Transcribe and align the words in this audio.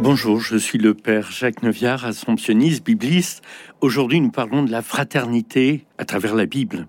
Bonjour, 0.00 0.40
je 0.40 0.56
suis 0.56 0.78
le 0.78 0.94
père 0.94 1.30
Jacques 1.30 1.62
Neuviard, 1.62 2.04
assomptionniste, 2.04 2.84
bibliste. 2.84 3.42
Aujourd'hui, 3.80 4.20
nous 4.20 4.30
parlons 4.30 4.62
de 4.62 4.70
la 4.70 4.82
fraternité 4.82 5.86
à 5.98 6.04
travers 6.04 6.34
la 6.34 6.46
Bible. 6.46 6.86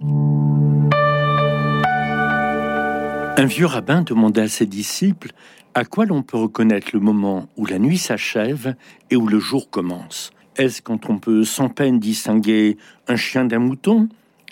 Un 3.39 3.45
vieux 3.45 3.65
rabbin 3.65 4.01
demanda 4.01 4.43
à 4.43 4.47
ses 4.47 4.65
disciples 4.65 5.31
à 5.73 5.85
quoi 5.85 6.05
l'on 6.05 6.21
peut 6.21 6.37
reconnaître 6.37 6.89
le 6.93 6.99
moment 6.99 7.47
où 7.55 7.65
la 7.65 7.79
nuit 7.79 7.97
s'achève 7.97 8.75
et 9.09 9.15
où 9.15 9.27
le 9.27 9.39
jour 9.39 9.69
commence. 9.69 10.31
Est-ce 10.57 10.81
quand 10.81 11.09
on 11.09 11.19
peut 11.19 11.43
sans 11.43 11.69
peine 11.69 11.99
distinguer 11.99 12.77
un 13.07 13.15
chien 13.15 13.45
d'un 13.45 13.59
mouton? 13.59 14.09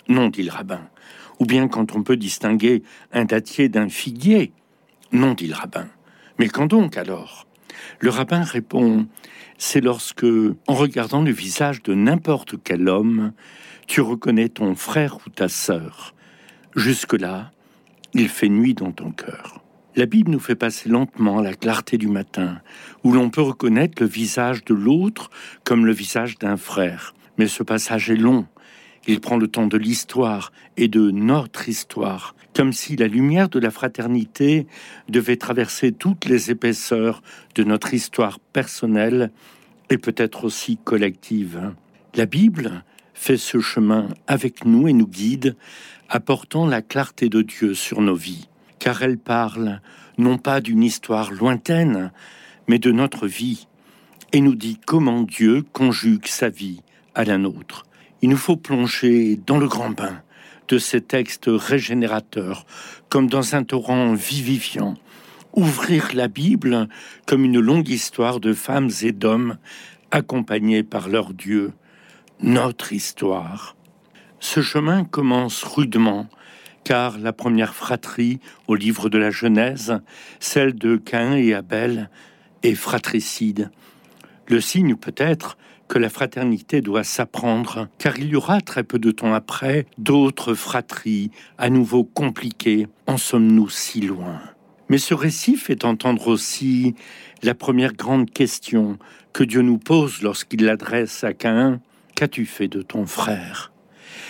Non, 0.08 0.28
dit 0.28 0.44
le 0.44 0.52
rabbin. 0.52 0.82
Ou 1.40 1.46
bien 1.46 1.68
quand 1.68 1.94
on 1.94 2.02
peut 2.02 2.16
distinguer 2.16 2.82
un 3.12 3.24
dattier 3.24 3.68
d'un 3.68 3.88
figuier? 3.88 4.52
Non, 5.12 5.34
dit 5.34 5.48
le 5.48 5.54
rabbin. 5.54 5.88
Mais 6.38 6.48
quand 6.48 6.66
donc 6.66 6.96
alors? 6.96 7.45
Le 8.00 8.10
rabbin 8.10 8.42
répond, 8.42 9.06
c'est 9.58 9.80
lorsque, 9.80 10.26
en 10.66 10.74
regardant 10.74 11.22
le 11.22 11.30
visage 11.30 11.82
de 11.82 11.94
n'importe 11.94 12.56
quel 12.62 12.88
homme, 12.88 13.32
tu 13.86 14.00
reconnais 14.00 14.48
ton 14.48 14.74
frère 14.74 15.18
ou 15.26 15.30
ta 15.30 15.48
sœur. 15.48 16.14
Jusque-là, 16.74 17.52
il 18.12 18.28
fait 18.28 18.48
nuit 18.48 18.74
dans 18.74 18.92
ton 18.92 19.10
cœur. 19.10 19.62
La 19.94 20.04
Bible 20.04 20.30
nous 20.30 20.40
fait 20.40 20.56
passer 20.56 20.90
lentement 20.90 21.40
la 21.40 21.54
clarté 21.54 21.96
du 21.96 22.08
matin, 22.08 22.60
où 23.02 23.12
l'on 23.12 23.30
peut 23.30 23.42
reconnaître 23.42 24.02
le 24.02 24.08
visage 24.08 24.64
de 24.64 24.74
l'autre 24.74 25.30
comme 25.64 25.86
le 25.86 25.92
visage 25.92 26.38
d'un 26.38 26.58
frère. 26.58 27.14
Mais 27.38 27.46
ce 27.46 27.62
passage 27.62 28.10
est 28.10 28.16
long, 28.16 28.46
il 29.06 29.20
prend 29.20 29.36
le 29.36 29.48
temps 29.48 29.66
de 29.66 29.78
l'histoire 29.78 30.52
et 30.76 30.88
de 30.88 31.10
notre 31.10 31.68
histoire, 31.68 32.34
comme 32.54 32.72
si 32.72 32.96
la 32.96 33.06
lumière 33.06 33.48
de 33.48 33.58
la 33.58 33.70
fraternité 33.70 34.66
devait 35.08 35.36
traverser 35.36 35.92
toutes 35.92 36.24
les 36.24 36.50
épaisseurs 36.50 37.22
de 37.54 37.64
notre 37.64 37.94
histoire 37.94 38.38
personnelle 38.40 39.30
et 39.90 39.98
peut-être 39.98 40.44
aussi 40.44 40.78
collective. 40.82 41.72
La 42.14 42.26
Bible 42.26 42.84
fait 43.14 43.36
ce 43.36 43.60
chemin 43.60 44.08
avec 44.26 44.64
nous 44.64 44.88
et 44.88 44.92
nous 44.92 45.06
guide, 45.06 45.56
apportant 46.08 46.66
la 46.66 46.82
clarté 46.82 47.28
de 47.28 47.42
Dieu 47.42 47.74
sur 47.74 48.00
nos 48.00 48.14
vies, 48.14 48.48
car 48.78 49.02
elle 49.02 49.18
parle 49.18 49.80
non 50.18 50.38
pas 50.38 50.60
d'une 50.60 50.82
histoire 50.82 51.32
lointaine, 51.32 52.10
mais 52.68 52.78
de 52.78 52.92
notre 52.92 53.26
vie, 53.26 53.68
et 54.32 54.40
nous 54.40 54.54
dit 54.54 54.78
comment 54.84 55.22
Dieu 55.22 55.64
conjugue 55.72 56.26
sa 56.26 56.48
vie 56.48 56.82
à 57.14 57.24
la 57.24 57.38
nôtre. 57.38 57.85
Il 58.22 58.30
nous 58.30 58.36
faut 58.36 58.56
plonger 58.56 59.38
dans 59.46 59.58
le 59.58 59.68
grand 59.68 59.90
bain 59.90 60.22
de 60.68 60.78
ces 60.78 61.00
textes 61.00 61.48
régénérateurs, 61.48 62.66
comme 63.08 63.28
dans 63.28 63.54
un 63.54 63.62
torrent 63.62 64.14
vivifiant, 64.14 64.94
ouvrir 65.52 66.10
la 66.14 66.28
Bible 66.28 66.88
comme 67.26 67.44
une 67.44 67.60
longue 67.60 67.88
histoire 67.88 68.40
de 68.40 68.52
femmes 68.52 68.90
et 69.02 69.12
d'hommes 69.12 69.58
accompagnés 70.10 70.82
par 70.82 71.08
leur 71.08 71.34
Dieu, 71.34 71.72
notre 72.40 72.92
histoire. 72.92 73.76
Ce 74.40 74.60
chemin 74.60 75.04
commence 75.04 75.62
rudement, 75.64 76.28
car 76.84 77.18
la 77.18 77.32
première 77.32 77.74
fratrie 77.74 78.38
au 78.66 78.74
livre 78.74 79.08
de 79.08 79.18
la 79.18 79.30
Genèse, 79.30 80.00
celle 80.40 80.74
de 80.74 80.96
Caïn 80.96 81.34
et 81.34 81.54
Abel, 81.54 82.10
est 82.62 82.74
fratricide. 82.74 83.70
Le 84.46 84.60
signe 84.60 84.94
peut-être 84.94 85.56
que 85.88 85.98
la 85.98 86.08
fraternité 86.08 86.80
doit 86.80 87.04
s'apprendre, 87.04 87.88
car 87.98 88.18
il 88.18 88.28
y 88.28 88.36
aura 88.36 88.60
très 88.60 88.82
peu 88.82 88.98
de 88.98 89.10
temps 89.10 89.34
après 89.34 89.86
d'autres 89.98 90.54
fratries 90.54 91.30
à 91.58 91.70
nouveau 91.70 92.04
compliquées. 92.04 92.88
En 93.06 93.16
sommes-nous 93.16 93.68
si 93.68 94.00
loin? 94.00 94.40
Mais 94.88 94.98
ce 94.98 95.14
récit 95.14 95.56
fait 95.56 95.84
entendre 95.84 96.28
aussi 96.28 96.94
la 97.42 97.54
première 97.54 97.92
grande 97.92 98.30
question 98.30 98.98
que 99.32 99.44
Dieu 99.44 99.62
nous 99.62 99.78
pose 99.78 100.22
lorsqu'il 100.22 100.64
l'adresse 100.64 101.24
à 101.24 101.32
Caïn. 101.32 101.80
Qu'as-tu 102.14 102.46
fait 102.46 102.68
de 102.68 102.82
ton 102.82 103.04
frère? 103.06 103.72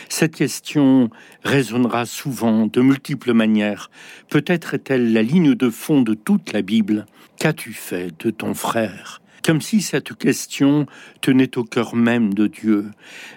Cette 0.09 0.35
question 0.35 1.11
résonnera 1.43 2.07
souvent 2.07 2.67
de 2.67 2.81
multiples 2.81 3.33
manières. 3.33 3.91
Peut-être 4.29 4.75
est-elle 4.75 5.13
la 5.13 5.23
ligne 5.23 5.55
de 5.55 5.71
fond 5.71 6.03
de 6.03 6.15
toute 6.15 6.53
la 6.53 6.63
Bible. 6.63 7.07
Qu'as-tu 7.39 7.73
fait 7.73 8.13
de 8.25 8.31
ton 8.31 8.55
frère? 8.55 9.21
Comme 9.47 9.61
si 9.61 9.81
cette 9.81 10.13
question 10.15 10.87
tenait 11.21 11.57
au 11.57 11.63
cœur 11.63 11.95
même 11.95 12.35
de 12.35 12.49
Dieu. 12.49 12.91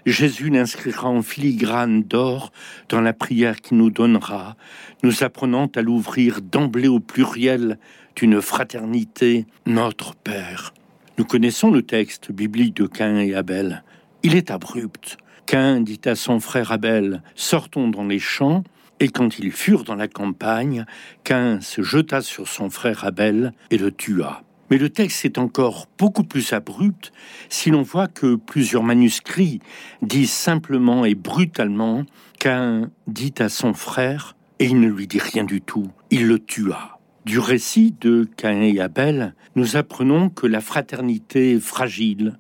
Jésus 0.08 0.50
l'inscrira 0.50 1.08
en 1.08 1.22
filigrane 1.22 2.02
d'or 2.02 2.52
dans 2.90 3.00
la 3.00 3.14
prière 3.14 3.62
qu'il 3.62 3.78
nous 3.78 3.92
donnera, 3.92 4.56
nous 5.04 5.24
apprenant 5.24 5.70
à 5.76 5.84
l'ouvrir 5.84 6.42
d'emblée 6.42 6.88
au 6.88 7.00
pluriel 7.00 7.78
d'une 8.16 8.42
fraternité, 8.42 9.46
notre 9.68 10.16
Père. 10.16 10.74
Nous 11.20 11.26
connaissons 11.26 11.70
le 11.70 11.84
texte 11.84 12.32
biblique 12.32 12.76
de 12.76 12.88
Cain 12.88 13.20
et 13.20 13.36
Abel. 13.36 13.84
Il 14.24 14.34
est 14.34 14.50
abrupt. 14.50 15.18
Cain 15.46 15.80
dit 15.80 16.02
à 16.06 16.16
son 16.16 16.40
frère 16.40 16.72
Abel, 16.72 17.22
sortons 17.36 17.88
dans 17.88 18.08
les 18.08 18.20
champs, 18.20 18.64
et 19.00 19.10
quand 19.10 19.38
ils 19.38 19.52
furent 19.52 19.84
dans 19.84 19.96
la 19.96 20.08
campagne, 20.08 20.86
Cain 21.24 21.62
se 21.62 21.84
jeta 21.84 22.22
sur 22.22 22.48
son 22.48 22.72
frère 22.72 23.06
Abel 23.06 23.54
et 23.70 23.78
le 23.78 23.92
tua. 23.92 24.42
Mais 24.70 24.78
le 24.78 24.90
texte 24.90 25.26
est 25.26 25.38
encore 25.38 25.88
beaucoup 25.98 26.24
plus 26.24 26.54
abrupt 26.54 27.12
si 27.50 27.72
l'on 27.72 27.82
voit 27.82 28.08
que 28.08 28.36
plusieurs 28.36 28.84
manuscrits 28.84 29.60
disent 30.02 30.32
simplement 30.32 31.06
et 31.06 31.16
brutalement 31.16 32.06
qu'un 32.40 32.90
dit 33.08 33.34
à 33.40 33.50
son 33.50 33.74
frère 33.74 34.36
et 34.60 34.66
il 34.66 34.80
ne 34.80 34.90
lui 34.90 35.08
dit 35.08 35.20
rien 35.20 35.44
du 35.44 35.62
tout, 35.62 35.90
il 36.12 36.28
le 36.28 36.40
tua. 36.40 37.00
Du 37.26 37.40
récit 37.40 37.96
de 38.02 38.28
Cain 38.38 38.62
et 38.62 38.80
Abel, 38.80 39.34
nous 39.56 39.78
apprenons 39.78 40.30
que 40.30 40.48
la 40.48 40.62
fraternité 40.62 41.54
est 41.54 41.60
fragile, 41.60 42.38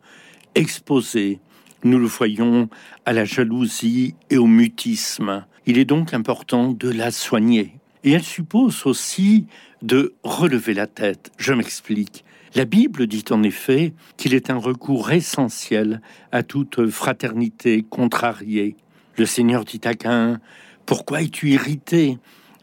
exposée, 0.56 1.40
nous 1.84 1.98
le 1.98 2.08
voyons, 2.08 2.70
à 3.06 3.14
la 3.14 3.26
jalousie 3.26 4.16
et 4.30 4.38
au 4.38 4.48
mutisme. 4.48 5.46
Il 5.66 5.78
est 5.78 5.86
donc 5.86 6.14
important 6.14 6.72
de 6.72 6.90
la 6.90 7.12
soigner. 7.12 7.76
Et 8.04 8.12
elle 8.12 8.24
suppose 8.24 8.86
aussi 8.86 9.46
de 9.82 10.14
relever 10.24 10.74
la 10.74 10.88
tête. 10.88 11.32
Je 11.38 11.54
m'explique. 11.54 12.24
La 12.56 12.66
Bible 12.66 13.06
dit 13.08 13.26
en 13.30 13.44
effet 13.44 13.94
qu'il 14.18 14.34
est 14.34 14.50
un 14.50 14.58
recours 14.58 15.12
essentiel 15.12 16.02
à 16.32 16.42
toute 16.44 16.88
fraternité 16.90 17.86
contrariée. 17.88 18.76
Le 19.18 19.26
Seigneur 19.26 19.66
dit 19.66 19.82
à 19.84 19.94
Cain, 19.94 20.40
Pourquoi 20.86 21.22
es-tu 21.22 21.52
irrité 21.52 22.18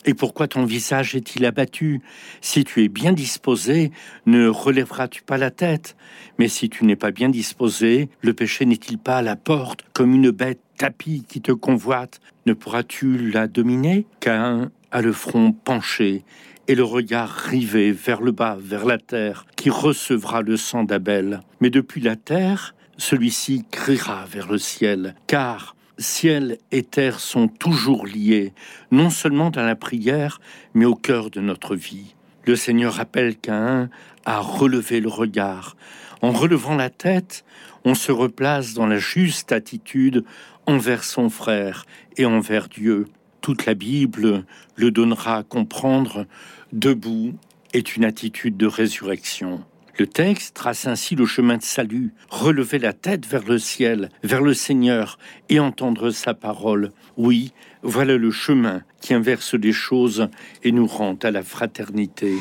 et 0.08 0.14
pourquoi 0.14 0.46
ton 0.46 0.64
visage 0.64 1.16
est-il 1.16 1.44
abattu? 1.44 2.00
Si 2.40 2.62
tu 2.62 2.84
es 2.84 2.88
bien 2.88 3.12
disposé, 3.12 3.90
ne 4.24 4.46
relèveras-tu 4.46 5.22
pas 5.22 5.36
la 5.36 5.50
tête? 5.50 5.96
Mais 6.38 6.46
si 6.46 6.68
tu 6.68 6.84
n'es 6.84 6.94
pas 6.94 7.10
bien 7.10 7.28
disposé, 7.28 8.08
le 8.22 8.32
péché 8.32 8.66
n'est-il 8.66 8.98
pas 8.98 9.18
à 9.18 9.22
la 9.22 9.34
porte 9.34 9.84
comme 9.92 10.14
une 10.14 10.30
bête 10.30 10.60
tapie 10.78 11.24
qui 11.26 11.40
te 11.40 11.50
convoite? 11.50 12.20
Ne 12.46 12.52
pourras-tu 12.52 13.30
la 13.32 13.48
dominer? 13.48 14.06
Cain 14.20 14.70
a 14.92 15.02
le 15.02 15.12
front 15.12 15.50
penché 15.50 16.24
et 16.68 16.74
le 16.74 16.84
regard 16.84 17.30
rivé 17.30 17.92
vers 17.92 18.20
le 18.20 18.32
bas, 18.32 18.56
vers 18.58 18.84
la 18.84 18.98
terre, 18.98 19.46
qui 19.56 19.70
recevra 19.70 20.42
le 20.42 20.56
sang 20.56 20.84
d'Abel. 20.84 21.40
Mais 21.60 21.70
depuis 21.70 22.00
la 22.00 22.16
terre, 22.16 22.74
celui-ci 22.98 23.64
criera 23.70 24.24
vers 24.26 24.50
le 24.50 24.58
ciel, 24.58 25.14
car 25.26 25.76
ciel 25.98 26.58
et 26.72 26.82
terre 26.82 27.20
sont 27.20 27.48
toujours 27.48 28.06
liés, 28.06 28.52
non 28.90 29.10
seulement 29.10 29.50
dans 29.50 29.64
la 29.64 29.76
prière, 29.76 30.40
mais 30.74 30.84
au 30.84 30.94
cœur 30.94 31.30
de 31.30 31.40
notre 31.40 31.74
vie. 31.74 32.14
Le 32.44 32.56
Seigneur 32.56 33.00
appelle 33.00 33.36
Caïn 33.36 33.90
à 34.24 34.40
relever 34.40 35.00
le 35.00 35.08
regard. 35.08 35.76
En 36.22 36.32
relevant 36.32 36.74
la 36.74 36.90
tête, 36.90 37.44
on 37.84 37.94
se 37.94 38.12
replace 38.12 38.74
dans 38.74 38.86
la 38.86 38.98
juste 38.98 39.52
attitude 39.52 40.24
envers 40.66 41.04
son 41.04 41.30
frère 41.30 41.86
et 42.16 42.26
envers 42.26 42.68
Dieu 42.68 43.06
toute 43.40 43.66
la 43.66 43.74
Bible 43.74 44.44
le 44.74 44.90
donnera 44.90 45.38
à 45.38 45.42
comprendre, 45.42 46.26
debout 46.72 47.34
est 47.72 47.96
une 47.96 48.04
attitude 48.04 48.56
de 48.56 48.66
résurrection. 48.66 49.62
Le 49.98 50.06
texte 50.06 50.54
trace 50.54 50.86
ainsi 50.86 51.14
le 51.14 51.24
chemin 51.24 51.56
de 51.56 51.62
salut, 51.62 52.12
relever 52.28 52.78
la 52.78 52.92
tête 52.92 53.26
vers 53.26 53.44
le 53.44 53.58
ciel, 53.58 54.10
vers 54.22 54.42
le 54.42 54.52
Seigneur 54.52 55.18
et 55.48 55.58
entendre 55.58 56.10
sa 56.10 56.34
parole. 56.34 56.92
Oui, 57.16 57.52
voilà 57.82 58.18
le 58.18 58.30
chemin 58.30 58.82
qui 59.00 59.14
inverse 59.14 59.54
les 59.54 59.72
choses 59.72 60.28
et 60.62 60.72
nous 60.72 60.86
rend 60.86 61.16
à 61.22 61.30
la 61.30 61.42
fraternité. 61.42 62.34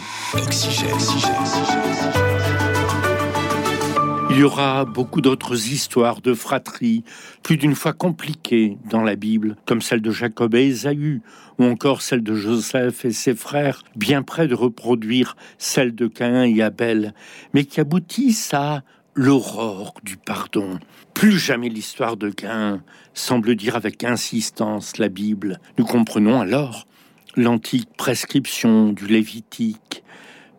Il 4.36 4.42
y 4.42 4.44
aura 4.44 4.84
beaucoup 4.84 5.22
d'autres 5.22 5.72
histoires 5.72 6.20
de 6.20 6.34
fratrie, 6.34 7.06
plus 7.42 7.56
d'une 7.56 7.74
fois 7.74 7.94
compliquées 7.94 8.78
dans 8.90 9.02
la 9.02 9.16
Bible, 9.16 9.56
comme 9.66 9.80
celle 9.80 10.02
de 10.02 10.12
Jacob 10.12 10.56
et 10.56 10.66
Ésaü, 10.66 11.22
ou 11.58 11.64
encore 11.64 12.02
celle 12.02 12.22
de 12.22 12.36
Joseph 12.36 13.06
et 13.06 13.14
ses 13.14 13.34
frères, 13.34 13.82
bien 13.96 14.24
près 14.24 14.50
de 14.50 14.54
reproduire 14.54 15.38
celle 15.58 15.96
de 15.96 16.08
Caïn 16.08 16.44
et 16.54 16.62
Abel, 16.62 17.14
mais 17.54 17.64
qui 17.64 17.80
aboutissent 17.80 18.54
à 18.54 18.84
l'aurore 19.14 19.94
du 20.04 20.18
pardon. 20.18 20.80
Plus 21.14 21.40
jamais 21.40 21.70
l'histoire 21.70 22.18
de 22.18 22.30
Caïn 22.30 22.84
semble 23.14 23.56
dire 23.56 23.78
avec 23.78 24.04
insistance 24.04 24.98
la 24.98 25.08
Bible. 25.08 25.62
Nous 25.78 25.86
comprenons 25.86 26.42
alors 26.42 26.88
l'antique 27.38 27.88
prescription 27.96 28.92
du 28.92 29.08
Lévitique 29.08 30.04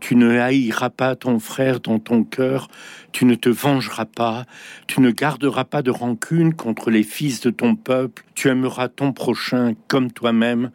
Tu 0.00 0.16
ne 0.16 0.38
haïras 0.38 0.90
pas 0.90 1.16
ton 1.16 1.38
frère 1.38 1.81
dans 1.81 1.98
ton 1.98 2.25
cœur, 2.25 2.69
tu 3.12 3.25
ne 3.25 3.34
te 3.34 3.48
vengeras 3.48 4.04
pas, 4.04 4.44
tu 4.87 5.00
ne 5.00 5.10
garderas 5.10 5.64
pas 5.64 5.82
de 5.82 5.90
rancune 5.90 6.54
contre 6.54 6.90
les 6.90 7.02
fils 7.02 7.40
de 7.40 7.50
ton 7.50 7.76
peuple, 7.76 8.25
tu 8.34 8.48
aimeras 8.48 8.88
ton 8.88 9.12
prochain 9.12 9.75
comme 9.88 10.10
toi-même. 10.12 10.70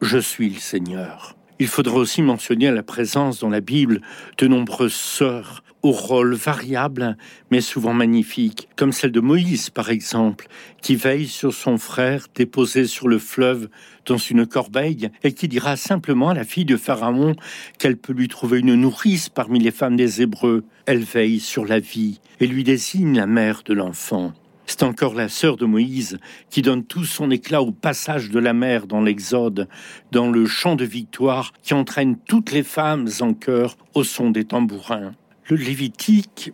Je 0.00 0.18
suis 0.18 0.50
le 0.50 0.60
Seigneur. 0.60 1.36
Il 1.58 1.68
faudra 1.68 1.96
aussi 1.96 2.20
mentionner 2.20 2.70
la 2.70 2.82
présence 2.82 3.40
dans 3.40 3.48
la 3.48 3.60
Bible 3.60 4.00
de 4.38 4.46
nombreuses 4.46 4.92
sœurs 4.92 5.63
au 5.84 5.90
rôle 5.90 6.34
variable, 6.34 7.16
mais 7.50 7.60
souvent 7.60 7.92
magnifique, 7.92 8.68
comme 8.74 8.90
celle 8.90 9.12
de 9.12 9.20
Moïse 9.20 9.68
par 9.68 9.90
exemple, 9.90 10.48
qui 10.80 10.96
veille 10.96 11.28
sur 11.28 11.52
son 11.52 11.76
frère 11.76 12.26
déposé 12.34 12.86
sur 12.86 13.06
le 13.06 13.18
fleuve 13.18 13.68
dans 14.06 14.16
une 14.16 14.46
corbeille 14.46 15.10
et 15.22 15.32
qui 15.32 15.46
dira 15.46 15.76
simplement 15.76 16.30
à 16.30 16.34
la 16.34 16.44
fille 16.44 16.64
de 16.64 16.78
Pharaon 16.78 17.36
qu'elle 17.78 17.98
peut 17.98 18.14
lui 18.14 18.28
trouver 18.28 18.60
une 18.60 18.74
nourrice 18.74 19.28
parmi 19.28 19.60
les 19.60 19.70
femmes 19.70 19.96
des 19.96 20.22
Hébreux. 20.22 20.64
Elle 20.86 21.04
veille 21.04 21.38
sur 21.38 21.66
la 21.66 21.80
vie 21.80 22.18
et 22.40 22.46
lui 22.46 22.64
désigne 22.64 23.18
la 23.18 23.26
mère 23.26 23.62
de 23.62 23.74
l'enfant. 23.74 24.32
C'est 24.64 24.82
encore 24.82 25.12
la 25.12 25.28
sœur 25.28 25.58
de 25.58 25.66
Moïse 25.66 26.18
qui 26.48 26.62
donne 26.62 26.84
tout 26.84 27.04
son 27.04 27.30
éclat 27.30 27.60
au 27.60 27.72
passage 27.72 28.30
de 28.30 28.38
la 28.38 28.54
mer 28.54 28.86
dans 28.86 29.02
l'Exode, 29.02 29.68
dans 30.12 30.30
le 30.30 30.46
chant 30.46 30.76
de 30.76 30.86
victoire 30.86 31.52
qui 31.62 31.74
entraîne 31.74 32.16
toutes 32.26 32.52
les 32.52 32.62
femmes 32.62 33.06
en 33.20 33.34
chœur 33.34 33.76
au 33.92 34.02
son 34.02 34.30
des 34.30 34.44
tambourins 34.44 35.12
le 35.48 35.56
Lévitique 35.56 36.52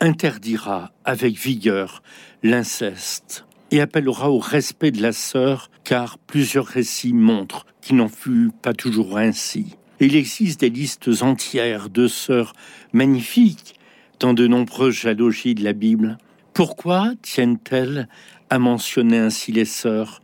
interdira 0.00 0.92
avec 1.04 1.36
vigueur 1.36 2.02
l'inceste 2.42 3.44
et 3.70 3.80
appellera 3.80 4.30
au 4.30 4.38
respect 4.38 4.90
de 4.90 5.00
la 5.00 5.12
sœur, 5.12 5.70
car 5.84 6.18
plusieurs 6.18 6.66
récits 6.66 7.12
montrent 7.12 7.66
qu'il 7.80 7.96
n'en 7.96 8.08
fut 8.08 8.50
pas 8.62 8.74
toujours 8.74 9.16
ainsi. 9.16 9.76
il 10.00 10.16
existe 10.16 10.60
des 10.60 10.70
listes 10.70 11.22
entières 11.22 11.88
de 11.88 12.08
sœurs 12.08 12.52
magnifiques 12.92 13.76
dans 14.18 14.34
de 14.34 14.48
nombreuses 14.48 14.94
géologies 14.94 15.54
de 15.54 15.62
la 15.62 15.72
Bible. 15.72 16.18
Pourquoi 16.52 17.12
tiennent-elles 17.22 18.08
à 18.50 18.58
mentionner 18.58 19.18
ainsi 19.18 19.52
les 19.52 19.64
sœurs? 19.64 20.20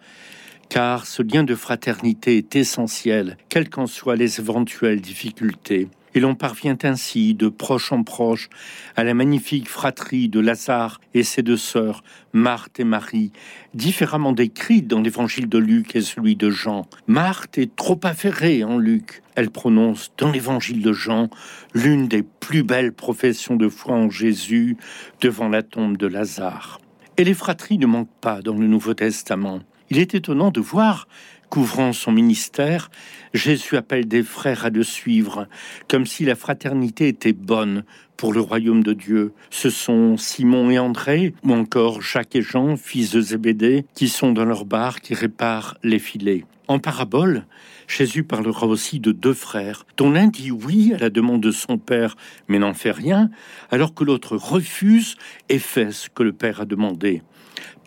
Car 0.69 1.07
ce 1.07 1.23
lien 1.23 1.45
de 1.45 1.55
fraternité 1.55 2.37
est 2.37 2.57
essentiel, 2.57 3.39
quelles 3.49 3.71
qu'en 3.71 3.87
soient 3.87 4.17
les 4.17 4.41
éventuelles 4.41 5.01
difficultés 5.01 5.89
et 6.19 6.21
l'on 6.21 6.35
parvient 6.35 6.77
ainsi 6.83 7.33
de 7.35 7.49
proche 7.49 7.93
en 7.93 8.03
proche 8.03 8.49
à 8.97 9.05
la 9.05 9.15
magnifique 9.15 9.69
fratrie 9.69 10.29
de 10.29 10.41
Lazare 10.41 11.01
et 11.15 11.23
ses 11.23 11.43
deux 11.43 11.57
sœurs, 11.57 12.03
Marthe 12.33 12.81
et 12.81 12.85
Marie, 12.85 13.31
différemment 13.73 14.33
décrites 14.33 14.89
dans 14.89 15.01
l'évangile 15.01 15.49
de 15.49 15.59
Luc 15.59 15.95
et 15.95 16.01
celui 16.01 16.35
de 16.35 16.51
Jean. 16.51 16.89
Marthe 17.07 17.57
est 17.59 17.77
trop 17.77 18.01
affairée 18.03 18.65
en 18.65 18.79
Luc. 18.79 19.23
Elle 19.37 19.51
prononce 19.51 20.11
dans 20.19 20.33
l'évangile 20.33 20.83
de 20.83 20.93
Jean 20.93 21.31
l'une 21.73 22.09
des 22.09 22.25
plus 22.25 22.65
belles 22.65 22.93
professions 22.93 23.55
de 23.55 23.69
foi 23.69 23.95
en 23.95 24.11
Jésus 24.11 24.77
devant 25.21 25.49
la 25.49 25.63
tombe 25.63 25.97
de 25.97 26.09
Lazare. 26.09 26.81
Et 27.17 27.23
les 27.23 27.35
fratries 27.35 27.79
ne 27.79 27.87
manquent 27.87 28.09
pas 28.21 28.43
dans 28.43 28.57
le 28.57 28.67
Nouveau 28.67 28.95
Testament. 28.95 29.61
Il 29.89 29.99
est 29.99 30.17
étonnant 30.17 30.51
de 30.51 30.61
voir 30.61 31.07
couvrant 31.51 31.93
son 31.93 32.13
ministère, 32.13 32.91
Jésus 33.35 33.77
appelle 33.77 34.07
des 34.07 34.23
frères 34.23 34.65
à 34.65 34.71
le 34.71 34.83
suivre, 34.83 35.49
comme 35.89 36.07
si 36.07 36.25
la 36.25 36.35
fraternité 36.35 37.09
était 37.09 37.33
bonne 37.33 37.85
pour 38.19 38.35
le 38.35 38.41
royaume 38.41 38.83
de 38.83 38.93
Dieu. 38.93 39.33
Ce 39.49 39.71
sont 39.71 40.19
Simon 40.19 40.71
et 40.71 40.79
André, 40.79 41.33
ou 41.45 41.55
encore 41.55 42.03
Jacques 42.03 42.37
et 42.37 42.43
Jean, 42.43 42.77
fils 42.77 43.13
de 43.13 43.23
Zébédée, 43.23 43.87
qui 43.95 44.09
sont 44.09 44.33
dans 44.33 44.45
leur 44.45 44.67
bar 44.67 45.01
qui 45.01 45.15
réparent 45.15 45.79
les 45.83 46.01
filets. 46.01 46.45
En 46.67 46.81
parabole, 46.81 47.47
Jésus 47.87 48.25
parlera 48.25 48.67
aussi 48.67 49.01
de 49.01 49.13
deux 49.13 49.33
frères, 49.33 49.87
dont 49.97 50.11
l'un 50.11 50.27
dit 50.27 50.51
oui 50.51 50.93
à 50.93 50.99
la 50.99 51.09
demande 51.09 51.41
de 51.41 51.53
son 51.53 51.79
père, 51.79 52.17
mais 52.49 52.59
n'en 52.59 52.75
fait 52.75 52.91
rien, 52.91 53.31
alors 53.71 53.95
que 53.95 54.05
l'autre 54.05 54.37
refuse 54.37 55.17
et 55.49 55.59
fait 55.59 55.93
ce 55.93 56.11
que 56.11 56.23
le 56.23 56.33
père 56.33 56.61
a 56.61 56.67
demandé 56.67 57.23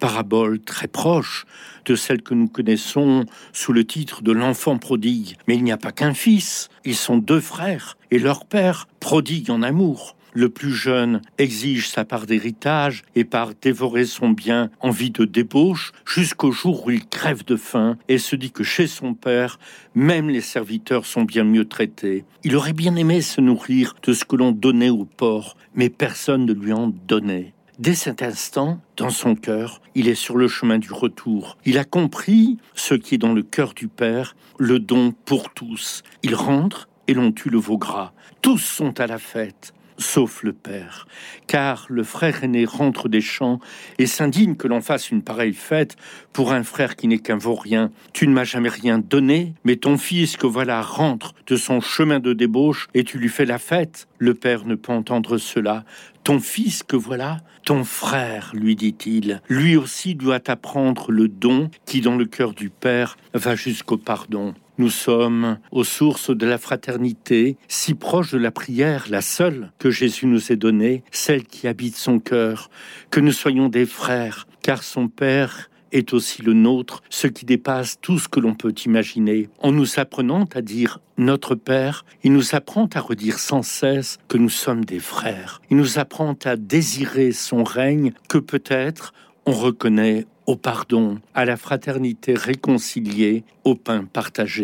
parabole 0.02 0.60
très 0.60 0.88
proche 0.88 1.46
de 1.86 1.96
celle 1.96 2.24
que 2.24 2.34
nous 2.34 2.48
connaissons 2.48 3.26
sous 3.54 3.72
le 3.72 3.86
titre 3.86 4.24
de 4.24 4.32
l'enfant 4.32 4.78
prodigue. 4.80 5.38
Mais 5.48 5.56
il 5.56 5.64
n'y 5.64 5.72
a 5.72 5.78
pas 5.78 5.92
qu'un 5.92 6.16
fils, 6.16 6.70
ils 6.84 6.96
sont 6.96 7.18
deux 7.18 7.40
frères, 7.40 7.98
et 8.10 8.18
leur 8.18 8.46
père 8.46 8.88
prodigue 9.00 9.52
en 9.52 9.62
amour. 9.62 10.16
Le 10.34 10.48
plus 10.48 10.74
jeune 10.74 11.22
exige 11.38 11.90
sa 11.90 12.06
part 12.06 12.26
d'héritage 12.26 13.04
et 13.16 13.26
part 13.26 13.52
dévorer 13.62 14.06
son 14.06 14.30
bien 14.30 14.70
en 14.80 14.90
vie 14.90 15.12
de 15.12 15.26
débauche 15.26 15.92
jusqu'au 16.06 16.54
jour 16.54 16.86
où 16.86 16.92
il 16.92 17.06
crève 17.06 17.44
de 17.44 17.58
faim 17.58 17.98
et 18.08 18.18
se 18.18 18.38
dit 18.38 18.52
que 18.52 18.64
chez 18.64 18.88
son 18.88 19.14
père, 19.14 19.60
même 19.94 20.30
les 20.30 20.40
serviteurs 20.40 21.06
sont 21.06 21.24
bien 21.24 21.44
mieux 21.44 21.66
traités. 21.66 22.24
Il 22.46 22.56
aurait 22.56 22.72
bien 22.72 22.96
aimé 22.96 23.22
se 23.22 23.42
nourrir 23.42 23.96
de 24.04 24.14
ce 24.14 24.24
que 24.24 24.38
l'on 24.38 24.54
donnait 24.54 24.90
au 24.90 25.04
porc, 25.04 25.58
mais 25.76 25.90
personne 25.90 26.46
ne 26.46 26.54
lui 26.54 26.72
en 26.72 26.88
donnait. 27.08 27.54
Dès 27.78 27.96
cet 27.96 28.22
instant, 28.22 28.80
dans 28.96 29.10
son 29.10 29.36
cœur, 29.36 29.82
il 29.96 30.08
est 30.08 30.16
sur 30.16 30.38
le 30.38 30.48
chemin 30.48 30.78
du 30.78 30.94
retour. 30.94 31.58
Il 31.66 31.78
a 31.78 31.84
compris 31.84 32.58
ce 32.74 32.94
qui 32.94 33.16
est 33.16 33.18
dans 33.18 33.34
le 33.34 33.44
cœur 33.44 33.74
du 33.74 33.90
Père, 33.90 34.36
le 34.60 34.80
don 34.80 35.14
pour 35.26 35.52
tous. 35.54 36.04
Il 36.24 36.36
rentre 36.36 36.88
et 37.08 37.14
l'on 37.14 37.34
tue 37.34 37.50
le 37.50 37.58
veau 37.58 37.78
gras. 37.78 38.14
Tous 38.42 38.60
sont 38.60 39.00
à 39.02 39.08
la 39.08 39.18
fête 39.18 39.74
sauf 40.02 40.44
le 40.44 40.54
père, 40.54 41.08
car 41.48 41.86
le 41.90 42.04
frère 42.04 42.44
aîné 42.44 42.66
rentre 42.66 43.08
des 43.08 43.22
champs 43.22 43.60
et 43.98 44.06
s'indigne 44.06 44.56
que 44.56 44.68
l'on 44.68 44.82
fasse 44.82 45.12
une 45.12 45.22
pareille 45.22 45.54
fête 45.54 45.96
pour 46.34 46.52
un 46.52 46.64
frère 46.64 46.96
qui 46.96 47.08
n'est 47.08 47.20
qu'un 47.20 47.38
vaurien. 47.38 47.92
Tu 48.14 48.28
ne 48.28 48.34
m'as 48.34 48.44
jamais 48.44 48.70
rien 48.70 48.98
donné, 49.00 49.54
mais 49.64 49.78
ton 49.78 49.98
fils 49.98 50.38
que 50.38 50.48
voilà 50.48 50.82
rentre 50.82 51.34
de 51.48 51.56
son 51.56 51.82
chemin 51.82 52.20
de 52.20 52.34
débauche 52.34 52.88
et 52.94 53.04
tu 53.04 53.18
lui 53.18 53.30
fais 53.30 53.46
la 53.46 53.60
fête. 53.60 54.08
Le 54.22 54.36
père 54.36 54.68
ne 54.68 54.76
peut 54.76 54.94
entendre 54.94 55.40
cela. 55.40 55.84
Ton 56.24 56.40
fils 56.40 56.84
que 56.84 56.96
voilà, 56.96 57.38
ton 57.66 57.84
frère, 57.84 58.52
lui 58.54 58.76
dit-il, 58.76 59.42
lui 59.50 59.76
aussi 59.76 60.14
doit 60.14 60.42
apprendre 60.46 61.12
le 61.12 61.28
don 61.28 61.72
qui 61.88 62.02
dans 62.02 62.16
le 62.16 62.26
cœur 62.26 62.54
du 62.54 62.70
père 62.70 63.18
va 63.34 63.56
jusqu'au 63.56 63.98
pardon. 63.98 64.54
Nous 64.78 64.92
sommes 64.92 65.58
aux 65.72 65.84
sources 65.84 66.30
de 66.30 66.46
la 66.46 66.60
fraternité, 66.60 67.58
si 67.68 67.96
proche 67.96 68.32
de 68.32 68.38
la 68.38 68.52
prière, 68.52 69.08
la 69.10 69.22
seule 69.22 69.72
que 69.80 69.90
Jésus 69.90 70.28
nous 70.28 70.52
ait 70.52 70.56
donnée, 70.56 71.04
celle 71.10 71.46
qui 71.46 71.68
habite 71.68 71.96
son 71.96 72.20
cœur, 72.20 72.70
que 73.10 73.22
nous 73.22 73.32
soyons 73.32 73.70
des 73.70 73.88
frères, 73.88 74.46
car 74.62 74.84
son 74.84 75.08
Père 75.08 75.71
est 75.92 76.14
aussi 76.14 76.42
le 76.42 76.54
nôtre, 76.54 77.02
ce 77.10 77.28
qui 77.28 77.46
dépasse 77.46 78.00
tout 78.02 78.20
ce 78.20 78.28
que 78.28 78.40
l'on 78.40 78.54
peut 78.54 78.74
imaginer. 78.86 79.50
En 79.60 79.72
nous 79.72 80.00
apprenant 80.00 80.46
à 80.56 80.62
dire 80.62 81.00
notre 81.18 81.56
Père, 81.56 82.06
il 82.24 82.34
nous 82.34 82.56
apprend 82.56 82.88
à 82.94 83.00
redire 83.00 83.40
sans 83.40 83.64
cesse 83.64 84.18
que 84.28 84.38
nous 84.38 84.50
sommes 84.50 84.86
des 84.86 85.00
frères. 85.00 85.62
Il 85.70 85.78
nous 85.78 86.00
apprend 86.00 86.36
à 86.46 86.56
désirer 86.56 87.32
son 87.32 87.64
règne 87.64 88.14
que 88.28 88.38
peut-être 88.38 89.14
on 89.46 89.54
reconnaît 89.54 90.26
au 90.46 90.56
pardon, 90.56 91.20
à 91.34 91.46
la 91.46 91.56
fraternité 91.56 92.34
réconciliée, 92.34 93.44
au 93.64 93.76
pain 93.76 94.06
partagé. 94.12 94.60